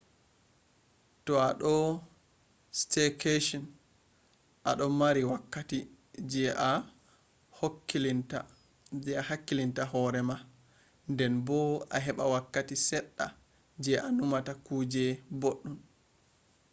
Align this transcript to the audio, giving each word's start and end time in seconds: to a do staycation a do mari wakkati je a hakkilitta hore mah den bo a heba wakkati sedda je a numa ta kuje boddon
to 1.25 1.33
a 1.47 1.49
do 1.61 1.73
staycation 2.79 3.63
a 4.69 4.71
do 4.79 4.85
mari 4.99 5.21
wakkati 5.31 5.79
je 6.31 6.43
a 6.69 6.69
hakkilitta 9.27 9.83
hore 9.91 10.21
mah 10.29 10.41
den 11.17 11.33
bo 11.45 11.59
a 11.95 11.97
heba 12.05 12.23
wakkati 12.33 12.75
sedda 12.87 13.25
je 13.83 13.93
a 14.07 14.07
numa 14.17 14.37
ta 14.47 14.53
kuje 14.65 15.05
boddon 15.39 15.77